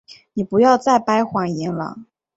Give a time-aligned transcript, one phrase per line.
[0.33, 1.95] 你不要再掰谎言了。